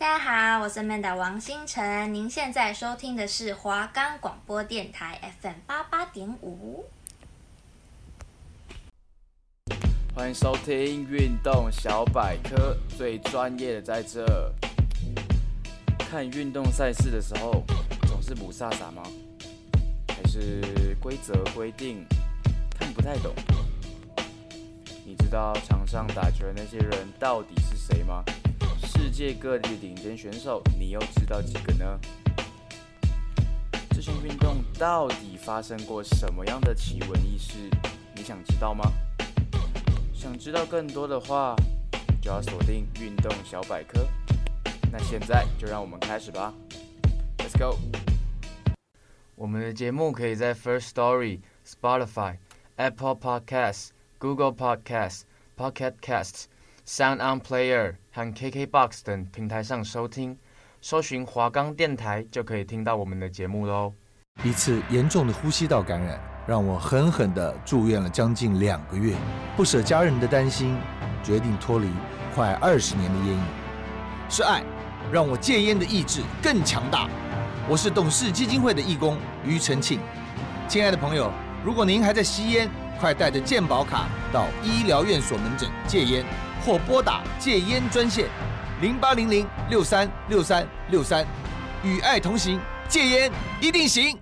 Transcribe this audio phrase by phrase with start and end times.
[0.00, 6.86] 大家好，我是 Manda 王星辰，您现在收听的是华冈广播电台 FM 八八点五。
[10.14, 14.24] 欢迎收听运动小百科，最专业的在这。
[15.98, 17.62] 看运动赛事的时候，
[18.08, 19.02] 总是雾煞煞吗？
[20.08, 22.06] 还是规则规定
[22.70, 23.34] 看不太懂？
[25.04, 28.24] 你知道场上打球的那些人到底是谁吗？
[29.10, 31.98] 世界各地的顶尖选手，你又知道几个呢？
[33.90, 37.58] 这项运动到底发生过什么样的奇闻异事？
[38.14, 38.84] 你想知道吗？
[40.14, 41.56] 想知道更多的话，
[42.22, 44.06] 就要锁定运动小百科。
[44.92, 46.54] 那现在就让我们开始吧
[47.38, 47.78] ，Let's go！
[49.34, 52.36] 我们的节目可以在 First Story、Spotify、
[52.76, 53.88] Apple Podcasts、
[54.18, 55.22] Google Podcasts、
[55.56, 56.44] Pocket Casts、
[56.90, 60.36] Sound On Player 和 KKBox 等平台上收听，
[60.80, 63.92] 搜寻华冈电台就可以听到我们的节目喽。
[64.42, 69.14] 一次严重的呼吸道感染，让我狠狠地住院了将近两个月，
[69.56, 70.76] 不舍家人的担心，
[71.22, 71.86] 决定脱离
[72.34, 73.42] 快二十年的烟瘾。
[74.28, 74.64] 是爱，
[75.12, 77.08] 让我戒烟的意志更强大。
[77.68, 80.00] 我是董事基金会的义工庾澄庆。
[80.66, 81.30] 亲爱的朋友，
[81.64, 82.68] 如果您还在吸烟，
[82.98, 86.24] 快带着健保卡到医疗院所门诊戒烟，
[86.64, 88.28] 或拨打戒烟专线
[88.82, 91.26] 零八零零六三六三六三，
[91.82, 94.16] 与爱同行，戒烟一定行。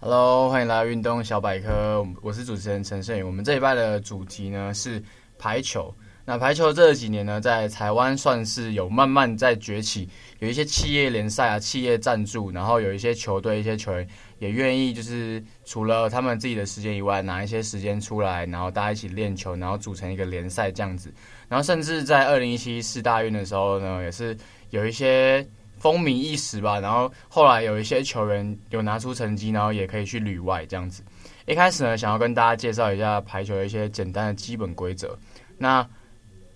[0.00, 3.22] Hello，欢迎来到运动小百科，我是主持人陈胜宇。
[3.22, 5.02] 我们这一拜的主题呢是
[5.38, 5.94] 排球。
[6.26, 10.08] 那排球这几年呢，在台湾算是有慢慢在崛起，
[10.38, 14.08] 有一些企业联赛啊，企业赞助，然后有一些球队、一些球员
[14.44, 21.12] 也愿意，就是除了他们自己的时间以外，拿一些时间出来，然后大家一起练球，然后组成一个联赛这样子。
[21.48, 24.36] 然后甚至在二零一七世大运的时候呢，也是
[24.70, 25.46] 有一些。
[25.76, 31.02] 风靡一时吧，然后后来有一些球员有拿出成绩，然后也可以去旅外这样子。
[31.44, 35.14] 一开始呢，想要跟大家介绍一下排球的一些简单的基本规则。
[35.58, 35.86] 那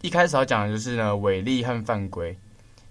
[0.01, 2.35] 一开始要讲的就是呢，违例和犯规。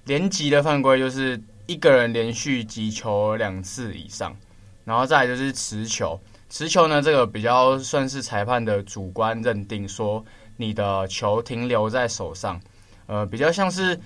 [0.05, 4.35] 连击的犯规就是一个人连续击球两次以上，
[4.87, 6.19] 然后再来就是持球。
[6.49, 10.25] 持球呢，这个比较算是裁判的主观认定，说
[10.55, 12.59] 你的球停留在手上，
[13.05, 13.99] 呃，比较像是。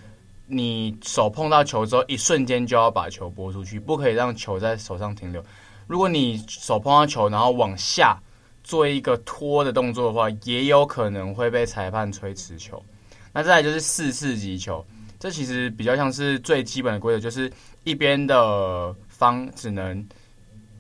[0.53, 5.41] 你手碰到球之后，一瞬间就要把球拨出去，不可以让球在手上停留。
[5.87, 8.21] 如果你手碰到球，然后往下
[8.61, 12.83] 做一个拖的动作的话，也有可能会被裁判吹持球。
[13.31, 14.85] 那再来就是四次击球，
[15.17, 17.49] 这其实比较像是最基本的规则，就是
[17.85, 20.05] 一边的方只能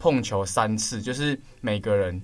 [0.01, 2.19] 碰球三次，就是每个人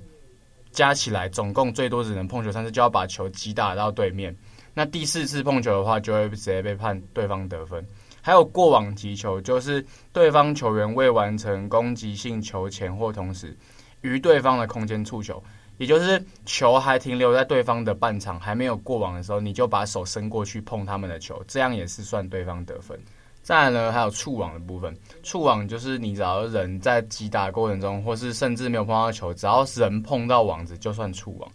[0.71, 4.35] 加起来总共最多只能碰球三次，就要把球击打到对面。
[4.73, 7.85] 那第四次碰球的话，就会直接被判对方得分。
[8.19, 13.55] 还有过网击球，就是对方球员未完成攻击性球前或同时
[14.01, 15.41] 于对方的空间触球，
[15.77, 22.99] 也就是球还停留在对方的半场还没有过网的时候，你就把手伸过去碰他们的球，这样也是算对方得分。
[23.47, 24.93] 再来呢，还有触网的部分，
[25.23, 31.49] 触网就是你只要人在击打过程中，或是甚至没有碰到球，只要人碰到网子就算触网。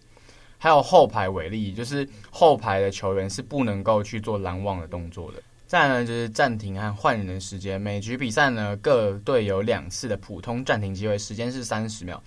[0.57, 5.43] 还有后排违例，就是后排的球员是不能够去做拦网的动作的。
[5.67, 7.79] 再来呢，就是暂停和换人的时间。
[7.79, 12.19] 每局比赛呢，各队有两次的普通暂停机会，时间是三十秒。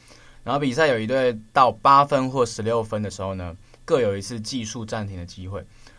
[0.44, 3.52] 然后比赛有一队到八分或十六分的时候呢，
[3.84, 5.58] 各有一次计数暂停的机会。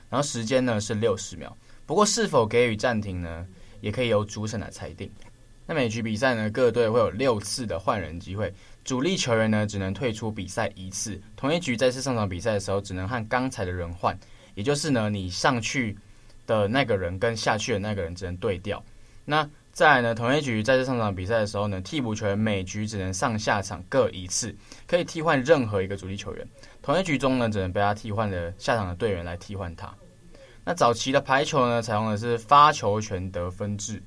[0.09, 1.53] 然后时间呢是六十秒。
[1.85, 3.45] 不过是否给予暂停呢，
[3.81, 5.11] 也可以由主审来裁定。
[5.65, 8.53] 那每局比赛呢，各队会有六次的换人机会。
[8.85, 11.21] 主力球员呢，只能退出比赛一次。
[11.35, 14.17] 同一局再次上场比赛的时候，只能和刚才的人换，
[14.55, 15.97] 也就是呢，你上去
[16.45, 18.81] 的那个人跟下去的那个人只能对调。
[19.25, 24.55] 那再来呢，同一局再次上场比赛的时候呢，替补球员每局只能上下场各一次，
[24.87, 26.47] 可以替换任何一个主力球员。
[26.81, 29.93] 同一局中呢，只能被他替换的下场的队员来替换他。
[30.67, 34.03] 那早期的排球呢，采用的是发球权得分制。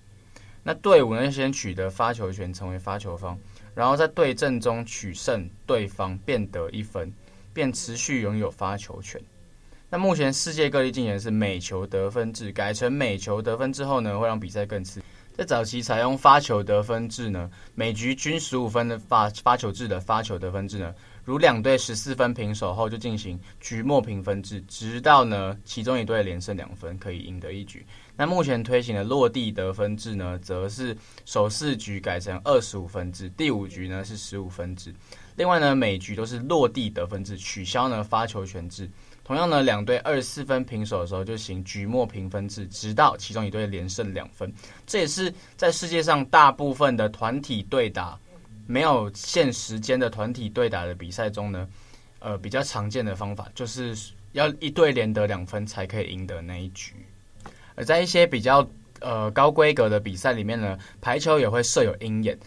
[0.62, 3.38] 那队伍呢，先取得发球权，成为发球方。
[3.74, 7.10] 然后在对阵中取胜，对方便得一分，
[7.54, 9.18] 便持续拥有发球权。
[9.88, 15.06] 那目前世界各地进行的是每球得分制，改成每球得分之后呢，会让比赛更刺激。
[15.34, 20.94] 在早期采用发球得分制呢，每局均十五分的发发球制的发球得分制呢，
[21.30, 27.86] 如两队十四分平手后就进行局末平分制，直到呢其中一队连胜两分可以赢得一局。
[28.16, 34.92] 那目前推行的落地得分制呢，则是首四局改成二十五分制，第五局呢是十五分制。
[35.36, 38.90] 另外呢，每局都是落地得分制，取消呢发球权制。
[39.22, 44.52] 同样呢，两队二十四分平手的时候就行局末平分制，直到其中一队连胜两分。
[44.84, 48.18] 这也是在世界上大部分的团体对打
[48.66, 51.68] 没有限时间的团体对打的比赛中呢，
[52.18, 53.96] 呃，比较常见的方法，就是
[54.32, 56.94] 要一队连得两分才可以赢得那一局。
[57.74, 58.68] 而在一些比较
[59.00, 62.38] 呃高规格的比赛里面呢，排球也会设有鹰眼，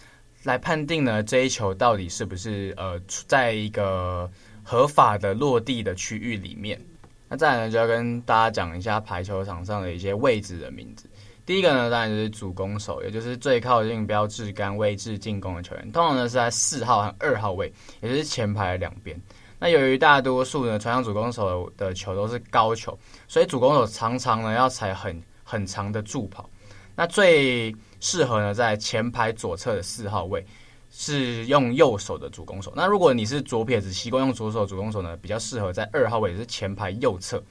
[0.44, 4.30] 来判定呢这一球到底是不是呃在一个
[4.64, 6.80] 合法的落地的区域里面。
[7.28, 11.10] 那再来呢，就要跟大家讲一下排球场上的一些位置的名字。
[11.46, 19.20] 第一个呢，当然就是主攻手，也就是最靠近标志杆位置进攻的球员，通常呢是在四号和二号位，也就是前排的两边。
[19.60, 22.98] 那由于大多数呢传向主攻手的球都是高球，
[23.28, 26.50] 所以主攻手常常呢要踩很很长的助跑。
[26.96, 30.46] 那最适合呢在前排左侧的四号位，
[30.92, 32.72] 是用右手的主攻手。
[32.76, 37.44] 那如果你是左撇子，习惯用左手主攻手呢，比较适合在二号位，也是前排右侧。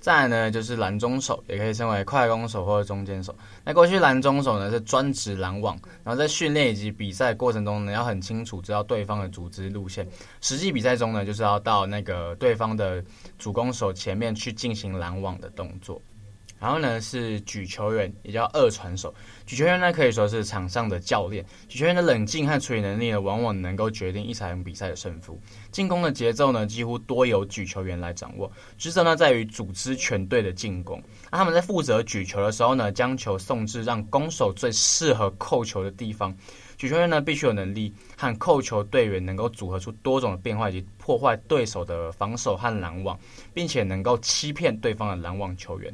[0.00, 3.34] 再来呢就是篮中手，也可以称为快攻手或者中间手。
[3.64, 10.06] 那过去篮中手呢是专职拦网，然后在训练以及比赛过程中呢，要很清楚知道对方的组织路线。
[10.40, 13.04] 实际比赛中呢，就是要到那个对方的
[13.38, 16.00] 主攻手前面去进行拦网的动作。
[16.60, 19.14] 然后呢是举球员，也叫二传手。
[19.46, 21.44] 举球员呢可以说是场上的教练。
[21.68, 25.40] 举球员的冷静和处理能力呢，往往能够决定一场比赛的胜负。
[25.70, 28.50] 进攻的节奏呢，几乎多由举球员来掌握。
[28.76, 31.02] 职责呢在于组织全队的进攻。
[31.30, 36.36] 那他们在负责举球的时候呢，将球送至让攻手最适合扣球的地方。
[36.76, 43.18] 举球员呢必须有能力和扣球队员能够组合出多种的变化，以及破坏对手的防守和拦网，
[43.52, 45.92] 并且能够欺骗对方的拦网球员。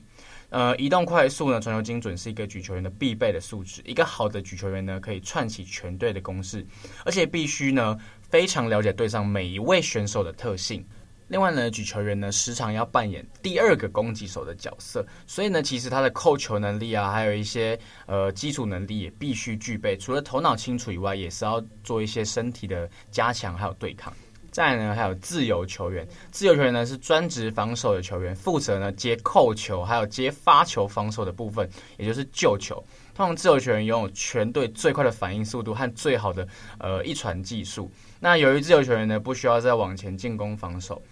[0.51, 3.83] 呃，移动快速呢，传球精准是一个举球员的必备的素质。
[3.85, 6.65] 一个好的举球员呢，可以串起全队的攻势，
[7.05, 7.99] 而且必须呢
[8.29, 10.87] 非常了解队上每一位选手的特性。
[11.29, 17.77] 另外呢，举球员呢时常要扮演第二个攻击手的角色，所以呢，其实他的扣球能力啊，还有一些
[18.07, 19.97] 呃基础能力也必须具备。
[19.97, 24.13] 除了头脑清楚以外，也是要做一些身体的加强，还有对抗。
[24.55, 26.07] 再呢，还有自由球员。
[26.31, 31.69] 自由球员呢是专职防守的球员，负责呢接扣球，还有接发球防守的部分，
[31.99, 32.77] 也就是救球。
[33.17, 36.47] 通常自由球员拥有全队最快的反应速度和最好的
[36.79, 37.91] 呃一传技术。
[38.21, 41.03] 那由于自由球员呢不需要再往前进攻防守，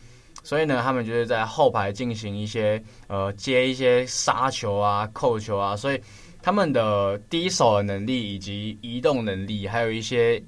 [0.44, 6.00] 所以呢他们就是在后排进行一些呃接一些杀球啊、扣球啊，所以
[6.40, 10.40] 他们的第一手的能力以及移动能力，还有一些。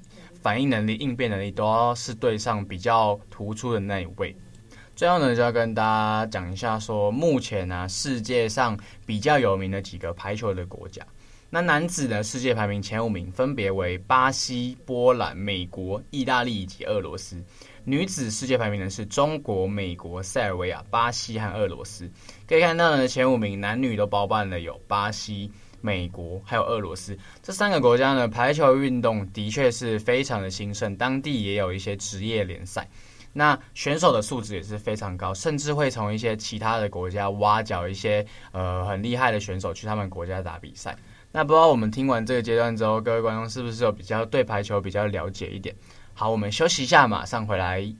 [0.44, 4.36] 反应能力、应变能力都要是队上比较突出的那一位。
[4.94, 11.02] 最后呢，就要跟大家讲一下，说目前呢、世界上比较有名的几个排球的国家。
[11.48, 17.42] 那男子呢，世界排名前五名分别为巴西、波兰、美国、意大利以及俄罗斯。
[17.82, 22.06] 女子世界排名呢是中国、美国、塞尔维亚、巴西和俄罗斯。
[22.46, 25.50] 可以看到呢，前五名男女都包办了有巴西。
[25.84, 32.88] 美国还有俄罗斯这三个国家呢，排球运动的确是非常的兴盛，当地也有一些职业联赛。
[33.34, 40.96] 那选手的素质也是非常高，甚至会从一些其他的国家挖角一些呃很厉害的选手去他们国家打比赛。
[41.30, 45.74] 那不知道我们听完这个阶段之后，各位观众是不是有比较对排球比较了解一点？
[46.14, 47.94] 好，我们休息一下，马上回来。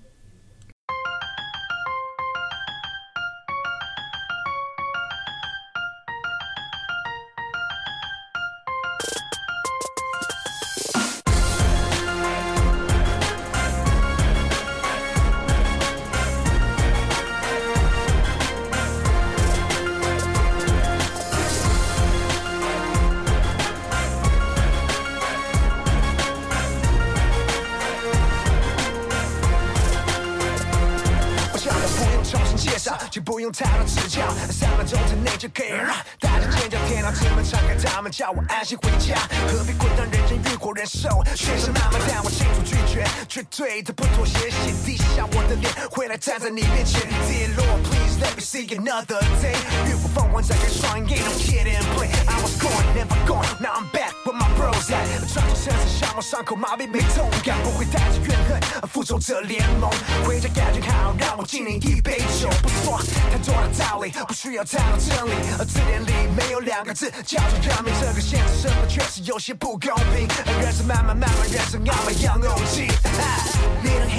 [33.15, 39.15] 请不用太多指教，三秒钟之内就可以让大家尖叫，天牢之门敞开，他们叫我安心回家，
[39.47, 41.23] 何必滚到人间浴火燃烧？
[41.37, 47.94] 现实那么大，我清楚拒绝，绝对的不妥协，写滴下我的脸，回来站在你面前跌落。
[48.21, 49.57] Let me see another day。
[49.89, 52.09] 浴火凤凰展开双眼，No kid and play。
[52.27, 55.33] I was gone, never gone, now I'm back with my bros at。
[55.33, 59.91] 穿着衬衫，像我伤口麻痹没痛感，不会带着怨恨，复仇者联盟。
[60.25, 62.49] 回家感觉好，让我敬你一杯酒。
[62.63, 67.93] 不说太多的道理，不需要太多真理，字典里没有两个字叫做人命。
[68.01, 70.29] 这个现实生活确实有些不公平，
[70.63, 72.89] 人生慢慢慢慢，人生要么样欧气。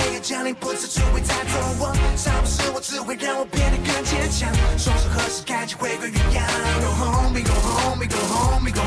[0.06, 4.54] 黑夜降临，不知足以带走我，伤不是我，只会让我变得更坚强。
[4.78, 6.46] 双手合十，开启回归原样。
[6.80, 8.85] Go home, go home, go home, we go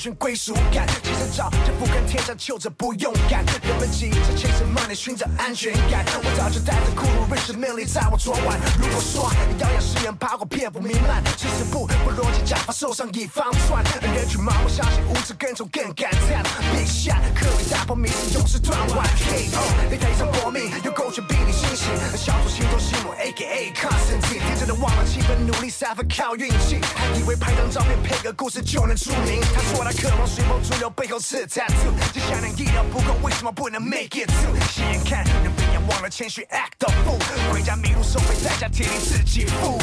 [0.00, 0.86] 寻归属感，
[1.30, 8.58] 其实早就不跟天上求着不勇敢，人们急着 chase money 寻找安全感，我早就带着酷路认识魅力在我昨晚。
[8.78, 13.84] 如果说你谣言誓言爬过遍布弥漫，其实不不逻辑假发受伤以防传，
[14.14, 16.42] 人群盲目相信无知跟从更感叹。
[16.74, 29.40] Big shot 刻意打破迷思永世断腕，KO 擂台一场搏命，有狗血逼你清醒，小组心中心魔 AKA Constantine，天真的忘了气氛，努力三分靠运气，还以为拍张照片配个故事就能出名。
[29.54, 34.58] 他说他渴望随波逐流，背后是 tattoo，接下来医疗不够，为什么不能 make it through？
[34.72, 39.78] 斜眼看人不要忘了谦虚，act the fool，回家迷路收费代价，替你自己付。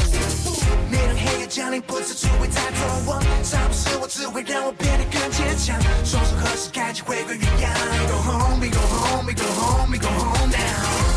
[0.89, 5.79] 每当黑夜降临，不知足会抬头望，杀不是我，只会让我变得更坚强。
[6.03, 7.71] 双手合十，开启回归原样。
[7.99, 11.16] We Go home, we go home, we go home, we go home now.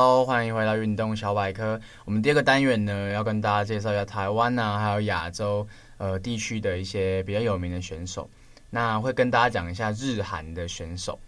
[0.00, 1.80] Hello，欢迎回到运动小百科。
[2.04, 8.30] 我们第二个单元呢，要跟大家介绍一下台湾呐、啊，还有亚洲呃地区的一些比较有名的选手。
[8.70, 11.18] 那会跟大家讲一下日韩的选手。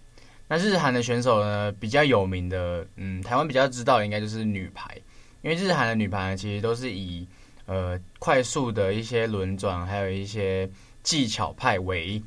[0.47, 4.97] 那日韩的选手呢，比较有名的，嗯，台湾比较知道应该就是女排，
[5.43, 7.27] 因为日韩的女排呢，其实都是以
[7.67, 10.71] 呃快速的一些轮转，还有一些
[11.03, 12.23] 技巧派为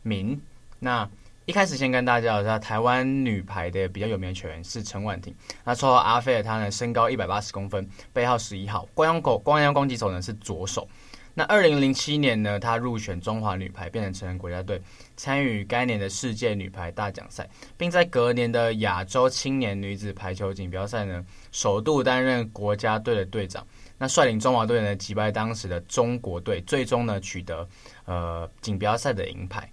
[0.00, 0.40] 名。
[0.78, 1.06] 那
[1.44, 5.34] 一开始先跟大家介绍一下台湾女排的比较有名的球员是陈婉婷，
[5.64, 10.86] 那绰号阿飞的她呢，身高一百八十公分，背号十一号，光阳狗光阳攻击手呢是左手。
[11.34, 14.80] 那二零零七年呢，她入选中华女排，变成成人国家队，
[15.16, 23.66] 参与该年的世界女排大奖赛，并在隔年的亚洲青年女子排球锦标赛呢，首度担任国家队的队长。
[23.98, 27.68] 那率领中华队呢击败当时的中国队，最终呢取得
[28.04, 29.68] 呃锦标赛的银牌。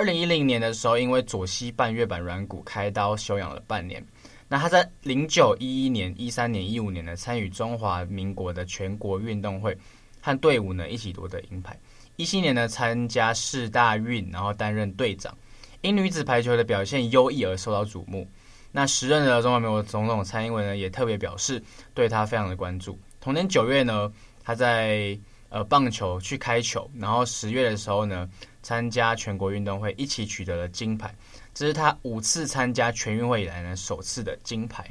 [0.00, 4.02] 二零一零年的时候，因为左膝半月板软骨开刀休养了半年。
[4.48, 9.76] 那他在零九、一一年、一三年、一五年呢，参与中华民国的全国运动会，
[10.22, 11.78] 和队伍呢一起夺得银牌。
[12.16, 15.36] 一七年呢，参加世大运，然后担任队长。
[15.82, 18.26] 因女子排球的表现优异而受到瞩目。
[18.72, 22.98] 那时任的中华民国总统蔡英文呢，也特别表示对他非常的关注。
[23.20, 24.10] 同年九月呢，
[24.42, 25.18] 他在
[25.50, 28.26] 呃棒球去开球，然后十月的时候呢。
[28.62, 31.14] 参加全国运动会，一起取得了金牌，
[31.54, 34.86] 这是他五次参加全运会以来呢首次的金牌。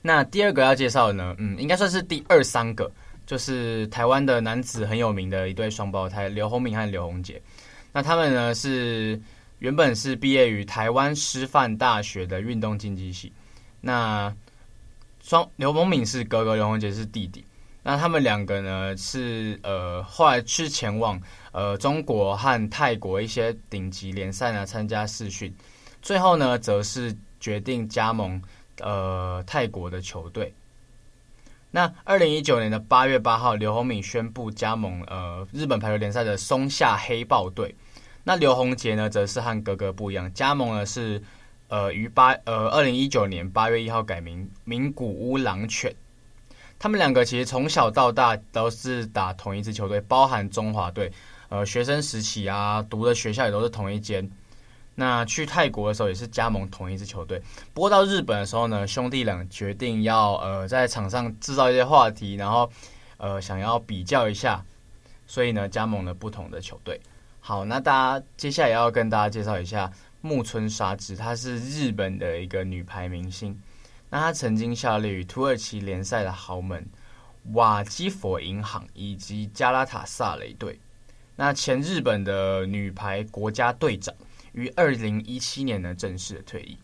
[0.00, 2.90] 那第二个要介绍的呢，嗯，应该算是第二三个，
[3.26, 7.40] 就是台湾的男子很有名的一对双胞胎刘宏敏和刘宏杰。
[7.92, 9.20] 那他们呢是
[9.58, 13.30] 原本是毕业于台湾师范大学的运动竞技系。
[13.78, 14.34] 那
[15.20, 17.44] 双刘宏敏是哥哥，刘宏杰是弟弟。
[17.82, 21.20] 那他们两个呢是呃后来去前往
[21.50, 25.52] 呃中国和泰国一些顶级联赛呢参加试训，
[26.00, 28.40] 最后呢则是决定加盟
[28.80, 30.54] 呃泰国的球队。
[31.72, 37.74] 那二零一九年的八月八号，刘宏敏宣布加盟呃日本排球联赛的松下黑豹队。
[38.22, 41.20] 那刘宏杰呢则是和哥哥不一样，加盟的是
[41.66, 45.92] 呃于八呃二零一九年八月一号改名名古屋狼犬。
[46.82, 51.12] 他们两个其实从小到大都是打同一支球队，包含中华队。
[51.48, 54.28] 呃，学生时期啊，读的学校也都是同一间。
[54.96, 57.40] 那去泰国的时候也是加盟同一支球队。
[57.72, 62.68] 不过到日本的时候呢，兄弟俩决定要呃在场上制造一些话题，然后
[63.16, 64.60] 呃想要比较一下，
[65.28, 67.00] 所以呢加盟了不同的球队。
[67.38, 69.88] 好，那大家接下来要跟大家介绍一下
[70.20, 73.56] 木村沙织，她是日本的一个女排明星。
[74.12, 76.86] 那他曾经效力于土耳其联赛的豪门
[77.54, 80.78] 瓦基佛银行以及加拉塔萨雷队。
[81.34, 84.14] 那前日本的女排国家队长，
[84.52, 86.76] 于二零一七年呢正式的退役。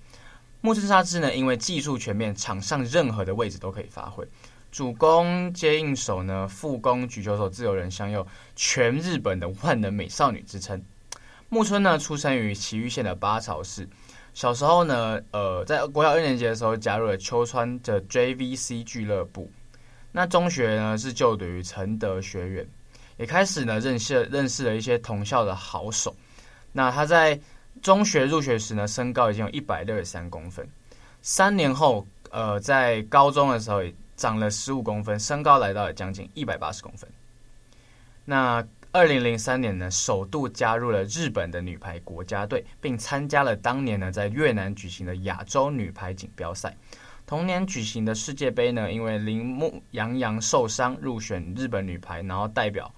[0.63, 4.27] 木村沙织呢，因为技术全面，场上任何的位置都可以发挥，
[4.73, 10.83] 主攻接应手呢，副攻举球手、自由人享有，全日本的万能美少女之称。
[11.51, 13.87] 木村呢，出生于崎玉县的八朝市。
[14.39, 19.51] 小时候呢，呃，在国小二年级的时候加入了秋川的 JVC 俱乐部。
[20.13, 22.65] 那中学呢是就读于承德学院，
[23.17, 26.15] 也开始呢认识认识了一些同校的好手。
[26.71, 27.37] 那他在
[27.83, 30.65] 中学入学时呢，身高已经有一百六十三公分。
[31.21, 37.11] 三年后，呃，在高中的时候也长了十五公分，身高来到了将近一百八十公分。
[38.25, 46.75] 那二零零三年呢，首度加入了日本的女排国家队，并参加了当年呢在越南举行的亚洲女排锦标赛。
[47.27, 52.91] 同年举行的世界杯呢，因为铃木洋洋受伤入选日本女排，然后代表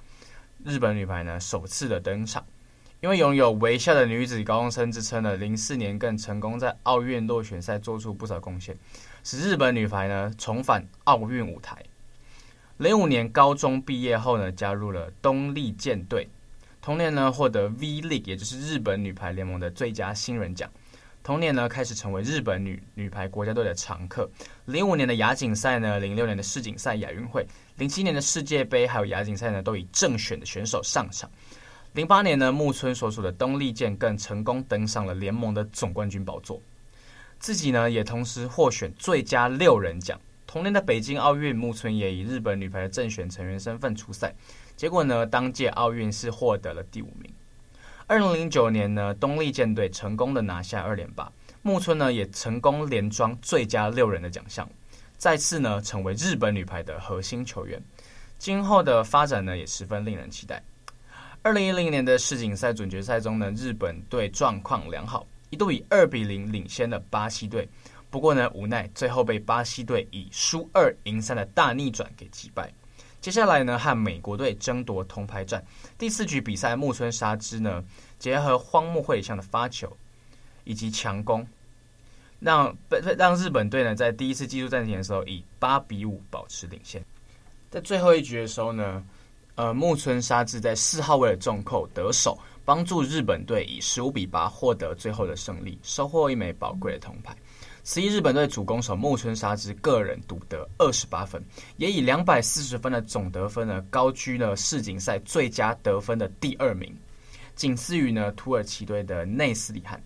[0.64, 2.44] 日本女排呢首次的登场。
[3.00, 8.78] 因为拥有微笑的女子高中生之称呢，零四年更成功在奥运落选赛做出不少贡献，
[9.25, 11.82] 使日本女排呢重返奥运舞台。
[12.81, 16.27] 零五年高中毕业后呢，加入了东丽舰队。
[16.81, 20.67] 同年呢，获得 V League，也就是日本女排联盟的最佳新人奖。
[21.23, 24.27] 同年呢，开始成为日本女女排国家队的常客。
[24.65, 27.47] 零五年的亚锦赛呢，零六年的世锦赛、亚运会，
[27.77, 31.31] 零七年的世界杯还有亚锦赛呢，都以正选的选手上场。
[31.93, 36.59] 零八年呢，木村所属的东丽舰更成功登上了联盟的总冠军宝座，
[37.39, 40.19] 自己呢也同时获选最佳六人奖。
[40.50, 44.35] 同年的北京奥运，木村也以日本女排的正选成员身份出赛，
[44.76, 47.33] 结果呢，当届奥运是获得了第五名。
[48.09, 51.30] 二零零九年呢，东丽舰队成功的拿下二连霸，
[51.62, 54.69] 木村呢也成功连庄最佳六人的奖项，
[55.16, 57.81] 再次呢成为日本女排的核心球员。
[58.37, 60.61] 今后的发展呢也十分令人期待。
[61.42, 67.68] 二零一零年的世锦赛准决赛中呢，日本队状况良好，一度以二比零领先了巴西队。
[68.11, 72.73] 不过呢，无奈最后被巴西队以输二赢三的大逆转给击败。
[73.20, 75.64] 接下来呢，和美国队争夺铜牌战。
[75.96, 77.85] 第四局比赛，木村沙织呢
[78.18, 79.94] 结合荒木惠里香的发球
[80.64, 81.46] 以及强攻，
[82.40, 82.75] 让
[83.18, 87.05] 让日本队呢在第一次技术暂停的时候以八比五保持领先。
[87.70, 89.05] 在最后一局的时候呢，
[89.55, 97.37] 呃，木村沙织在四号位的重扣得手，帮助日本队以十五比八获得最后的胜利，收获一枚宝贵的铜牌。
[97.83, 101.43] 此役日本队主攻手木村沙织个人独得二十八分，
[101.77, 106.95] 也以两百四十分的总得分呢，高居了世锦赛最佳得分的第二名，
[107.55, 110.01] 仅次于呢土耳其队的内斯里汉。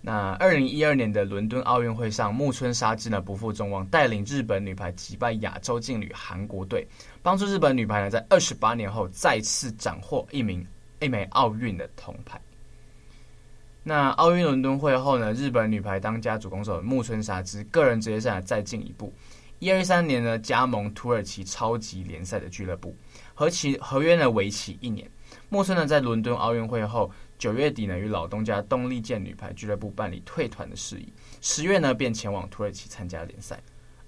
[0.00, 6.86] 那二零一二年的伦敦奥运会上，木村沙织呢不负众望，带领日本女排击败亚洲劲旅韩国队，
[7.22, 10.66] 帮助日本女排呢在二十八年后再次斩获一名
[11.00, 12.40] 一枚奥运的铜牌。
[13.86, 19.12] 那奥运伦敦会后呢，日本女排当家主攻手木村沙织个人职业生涯再进一步，
[19.58, 22.96] 一二三年呢加盟土耳其超级联赛的俱乐部，
[23.34, 25.06] 合期合约呢为期一年。
[25.50, 33.60] 木村呢在伦敦奥运会后九月底呢与老东家东丽健女排俱乐部办理退团的事宜，十月呢便前往土耳其参加联赛。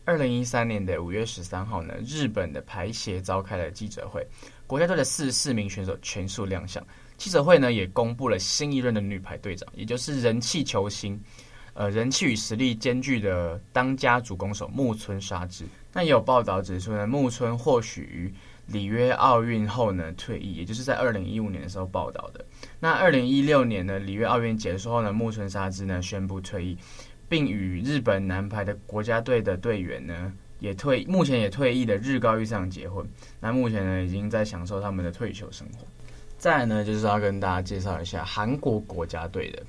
[0.06, 4.26] 二零一三年的五月十三号呢，日本的排协召开了记者会，
[4.66, 6.82] 国家队的四十四名选手全数亮相。
[7.16, 11.20] 记者会呢也公布了新一任的女排队长，也就是人气球星，
[11.74, 15.64] 呃，人气与实力兼具的当家主攻手木村沙织。
[15.92, 18.32] 那也有报道指出呢，木村或许于
[18.66, 22.44] 里约奥运后呢退役，也就是在二零一五年的时候报道的。
[22.78, 26.76] 那二零一六年呢里约奥运结束后呢，木村沙织呢宣布退役，
[27.28, 33.08] 并与日本男排的国家队的队员呢也退，目前也退役的日高裕尚结婚。
[33.40, 35.86] 那目前呢已经在享受他们的退休生活。
[36.38, 39.62] 再来呢，就是要跟大家介绍一下韩国国家队的，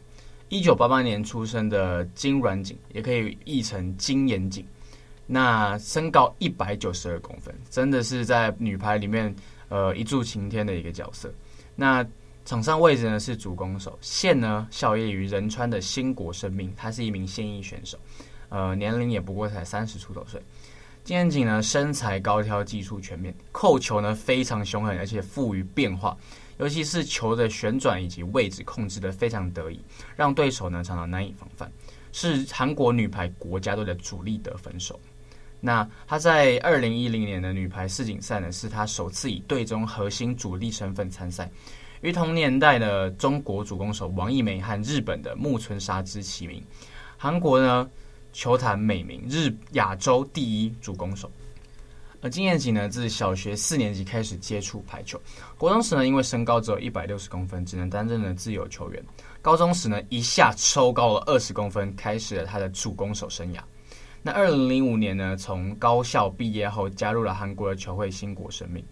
[0.50, 4.66] 一九八八年出生的金软景，也可以译成金妍景。
[5.26, 9.34] 那身高一百九十二公分，真的是在女排里面
[9.70, 11.34] 呃一柱擎天的一个角色。
[11.76, 12.06] 那
[12.46, 17.98] 场上位置呢是主攻手，现呢效力于仁川的兴国生命，他是一名现役选手，
[18.50, 20.42] 呃年龄也不过才三十出头岁。
[21.04, 26.18] 金妍景呢身材高挑，技术全面，扣球呢非常凶狠，而且富于变化。
[26.58, 29.80] 尤其是球的旋转以及位置控制得非常得意，
[30.16, 31.72] 让对手呢常常难以防范，
[32.12, 35.00] 是韩国女排国家队的主力得分手。
[35.60, 41.50] 那她在二零一零年的女排世锦赛呢，是她首次以队中核心主力身份参赛，
[42.02, 46.64] 与同年代的中国主攻手王艺梅和日本的木村沙织齐名。
[47.18, 47.90] 韩国呢
[48.34, 51.32] 球坛美名日亚洲第一主攻手。
[52.22, 55.22] 而金彦吉呢，自小学四年级开始接触排球，
[55.58, 59.04] 国中时呢，因为身高只有一百六十公分，只能担任了自由球员。
[59.42, 63.60] 高中时呢，一下抽高了二十公分，开始了他的主攻手生涯。
[64.24, 68.84] 那二零零五年呢，从高校毕业后，加入了韩国的球会兴国生命。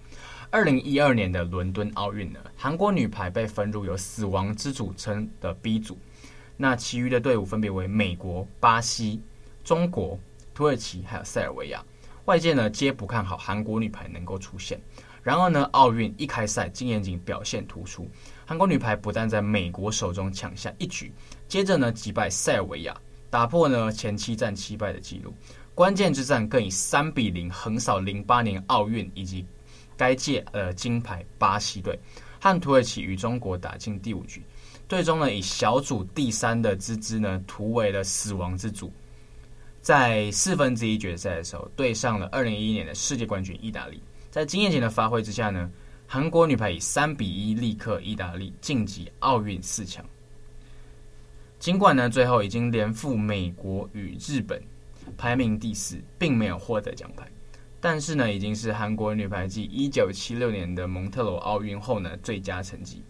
[0.52, 5.98] 二零一二年的伦敦奥运呢，韩国女排被分入有“死亡之组”称的 B 组，
[6.56, 9.20] 那其余的队伍分别为美国、巴西、
[9.64, 10.18] 中国、
[10.54, 11.84] 土耳其还有塞尔维亚。
[12.26, 14.82] 外界呢皆不看好韩国女排能够出现，
[15.22, 18.10] 然而呢，奥运一开赛，金彦谨表现突出，
[18.48, 21.14] 韩国女排不但在美国手中抢下一局，
[21.48, 22.98] 接着呢击败塞尔维亚，
[23.30, 25.32] 打破呢前七战七败的纪录，
[25.76, 29.46] 关键之战更以三比零横扫零八年奥运以及
[29.96, 32.00] 该届呃金牌巴西队，
[32.40, 34.44] 和土耳其与中国打进第五局，
[34.90, 38.92] 最终呢以小组第三的之姿呢突围了死亡之组。
[39.86, 44.02] 在四分之一决赛的时候，对上了二零一一年的世界冠军意大利。
[44.32, 45.70] 在经验型的发挥之下呢，
[46.08, 50.04] 韩国女排以三比一力克意大利，晋级奥运四强。
[51.60, 54.60] 尽管呢，最后已经连负美国与日本，
[55.16, 57.30] 排名第四，并没有获得奖牌，
[57.80, 63.04] 但是呢，已经是韩国女排继一九七六年的蒙特罗奥运后呢最佳成绩。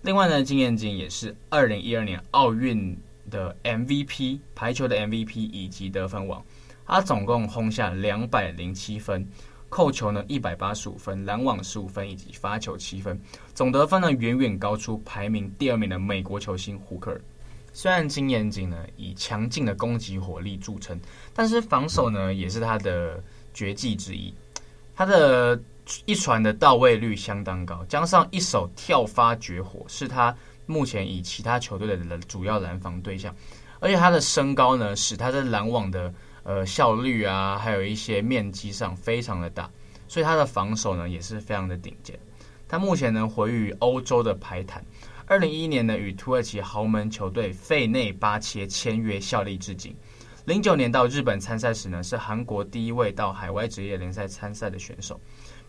[0.00, 2.96] 另外呢，金彦谨也是二零一二年奥运。
[3.30, 6.44] 的 MVP 排球的 MVP 以及得分王，
[6.86, 9.26] 他总共轰下两百零七分，
[9.68, 13.20] 扣球呢一百八十五分，拦网十五分以及发球七分，
[13.54, 17.20] 总得分呢远远高出排名第二名的美国球星胡克尔。
[17.72, 20.98] 虽然金彦谨呢以强劲的攻击火力著称，
[21.34, 24.32] 但是防守呢也是他的绝技之一。
[24.94, 25.60] 他的
[26.06, 30.34] 一传的到位率相当高，加上一手跳发绝活，是他。
[30.66, 33.34] 目前以其他球队的主要拦防对象，
[33.80, 39.70] 而且他的身高呢，使他在拦网的呃效率啊，还有一些面积上非常的大，
[40.08, 42.18] 所以他的防守呢也是非常的顶尖。
[42.68, 44.84] 他目前呢活跃于欧洲的排坛，
[45.26, 49.94] 二零一一年呢与土耳其豪门球队费内巴切签约效力至今。
[50.46, 55.20] 零九年到日本参赛时呢，是韩国第一位到海外职业联赛参赛的选手，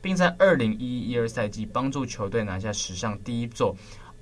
[0.01, 3.75] 并在二零一一一二赛季帮助球队拿下史上第一座。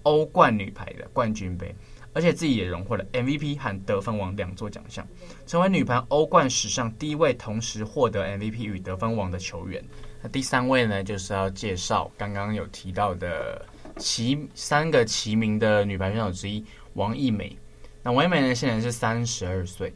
[0.05, 1.75] 欧冠女排的冠军杯，
[2.13, 5.05] 而且自己也荣获了 MVP 和得分王两座奖项，
[5.45, 9.83] 成为女排欧冠史上第一位同时获得 MVP 与得分王的球员。
[10.21, 13.65] 那第三位呢，就是要介绍刚刚有提到的
[13.97, 16.63] 齐三个齐名的女排选手之一
[16.93, 17.57] 王艺美。
[18.01, 19.91] 那王艺美呢，现在是三十二岁，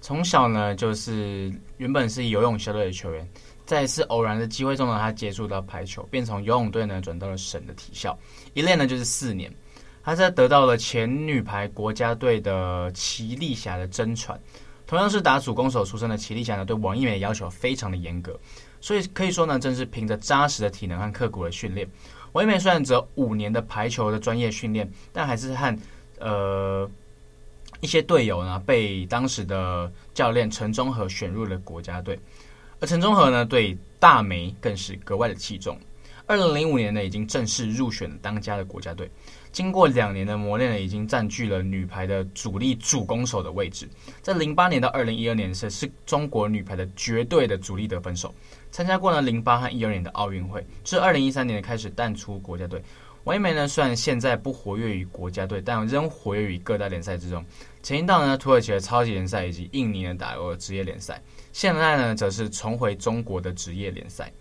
[0.00, 3.28] 从小呢就是原本是游泳校队的球员。
[3.70, 8.18] 在一次偶然的机会中呢，他接触到排球，便从游泳队呢转到了省的体校，
[8.52, 9.48] 一练呢就是四年。
[10.02, 14.36] 他在得到了前女排国家队的齐丽霞的真传。
[14.88, 18.36] 同样是打主攻手出身的齐丽霞呢，对王一梅的要求非常的严格，
[18.80, 21.88] 所以可以说呢，正是凭着扎实的体能和刻苦的训练，
[22.32, 25.78] 王一梅虽然只有五年的排球的专业训练，但还是和
[26.18, 26.90] 呃
[27.80, 32.18] 一些队友呢，被当时的教练陈忠和选入了国家队。
[32.80, 35.78] 而陈忠和呢，对大梅更是格外的器重。
[36.26, 39.10] 二零零五年呢，已经正式入选了当家的国家队。
[39.52, 43.88] 经过两年的磨练呢，已经占据了女排的主力主攻手的位置。
[44.22, 48.32] 在零八年到二零一二年是，是中国女排的绝对的主力得分手。
[48.70, 52.80] 参加过了零八和一二年的奥运会，至二零一三年开始淡出国家队。
[53.24, 57.44] 王一梅呢，虽然现在不活跃于国家队，但仍活跃于各大联赛之中。
[57.82, 61.20] 前一道呢，土耳其的超级联赛以及印尼的打欧职业联赛。
[61.52, 64.32] 现在呢，则是重回中国的职业联赛。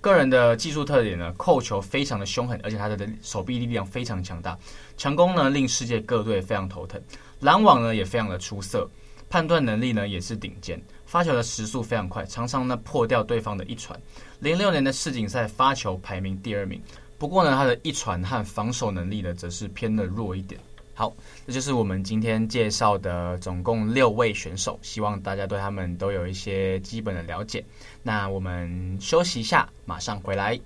[0.00, 4.56] 个人的技术特点呢，扣球非常的凶狠，而且他的手臂力量非常强大，
[4.96, 7.00] 强攻呢令世界各队非常头疼。
[7.40, 8.88] 拦网呢也非常的出色，
[9.28, 14.00] 判断能力呢也是顶尖，发球的时速非常快，常常呢破掉对方的一传。
[14.38, 16.80] 零六年的世锦赛发球排名第二名，
[17.18, 20.60] 不过呢他的一传和防守能力呢则是偏的弱一点。
[20.98, 21.14] 好，
[21.46, 27.64] 这就是我们今天介绍的总共六位选手，希望大家对他们都有一些基本的了解。
[28.02, 30.58] 那我们休息一下，马上回来。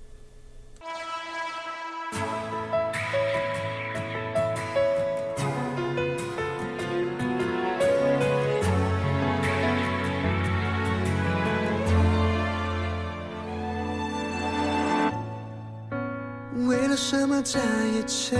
[16.65, 18.35] 为了什么在一切？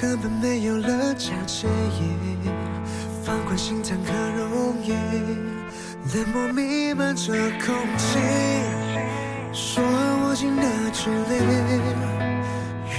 [0.00, 1.66] 根本没有了交集，
[3.24, 4.92] 放宽心谈可容易，
[6.14, 7.32] 冷漠弥漫着
[7.66, 8.18] 空气，
[9.52, 11.34] 说握紧的距离，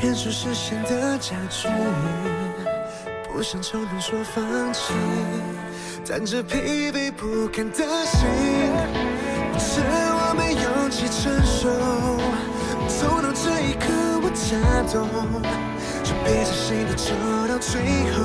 [0.04, 1.70] 远处视线的焦距，
[3.32, 4.94] 不想冲动说放弃，
[6.06, 8.28] 但这疲惫不堪的心。
[9.58, 11.70] 趁我没勇气承受，
[12.90, 13.88] 走到这一刻
[14.22, 14.58] 我才
[14.92, 15.08] 懂，
[16.10, 17.14] 就别再心里走
[17.48, 18.18] 到最后。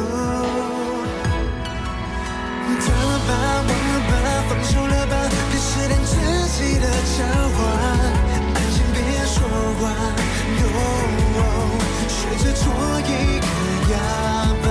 [2.81, 4.13] 得了吧，忘了吧，
[4.49, 5.15] 放手了吧，
[5.51, 6.17] 别试探自
[6.57, 7.21] 己的狡
[7.53, 7.61] 猾，
[8.55, 9.37] 安静别说
[9.79, 9.83] 话
[10.57, 10.65] ，no，
[12.09, 12.65] 学着做
[13.01, 13.03] 一
[13.39, 13.47] 个
[13.93, 13.95] 哑
[14.65, 14.67] 巴，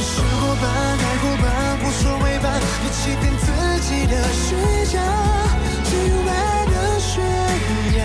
[0.00, 0.08] 试
[0.40, 0.64] 过吧，
[0.98, 1.44] 爱过吧，
[1.82, 2.48] 无所谓吧，
[2.80, 3.44] 别欺骗自
[3.86, 4.56] 己的虚
[4.90, 4.94] 假，
[5.84, 6.32] 最有爱
[6.64, 7.12] 的悬
[7.98, 8.00] 崖，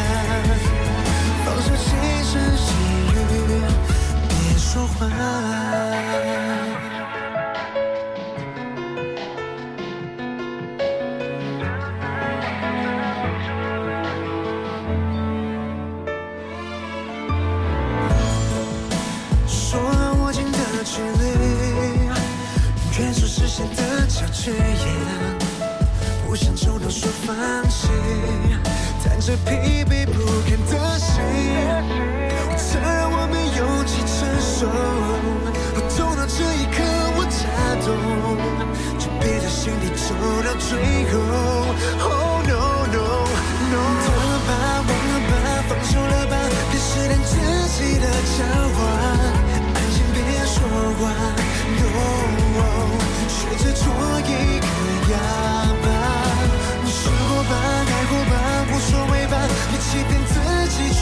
[1.46, 1.88] 放下轻
[2.26, 2.91] 声细语，
[4.72, 5.06] 说话。
[19.46, 21.24] 说了握紧的距离，
[22.98, 24.54] 约束视线的交集，
[26.26, 27.36] 不想主动说放
[27.70, 27.90] 弃，
[29.04, 29.36] 但是。
[40.72, 40.80] 最
[41.12, 41.20] 后。
[42.00, 43.04] Oh no no
[43.72, 44.50] no，得了吧，
[44.88, 45.34] 忘了吧，
[45.68, 46.34] 放手了吧，
[46.72, 47.36] 别试探自
[47.76, 48.40] 己的狡
[48.72, 48.80] 猾，
[49.76, 50.56] 安静别说
[50.96, 51.02] 话。
[51.76, 51.84] No。
[53.28, 53.84] 学着做
[54.22, 54.32] 一
[54.62, 54.68] 个
[55.12, 55.14] 哑
[55.84, 55.86] 巴，
[56.86, 58.34] 你试过吧，爱过吧，
[58.72, 59.36] 无所谓吧，
[59.70, 60.34] 别欺骗自
[60.70, 61.02] 己去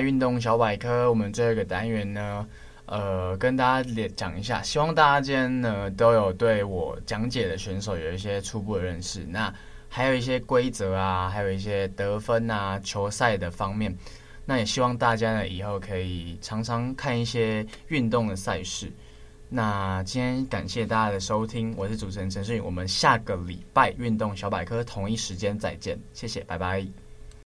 [0.00, 1.08] 运动小百科。
[1.08, 2.46] 我们这个单元呢，
[2.86, 9.24] 呃，跟大家讲一下，希望大家今天呢都有对我讲解的选手有一些初步的认识。
[9.24, 9.52] 那
[9.88, 13.96] 还有一些规则啊，还有一些得分啊，球赛的方面。
[14.44, 18.90] 那也希望大家呢以后可以常常看一些运动的赛事。
[19.50, 22.60] 那今天感谢大家的收听，我是主持人陈世宇。
[22.60, 27.07] 我们下个礼拜运动小百科同一时间再见，谢谢，拜拜。